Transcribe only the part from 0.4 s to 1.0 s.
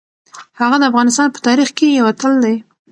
هغه د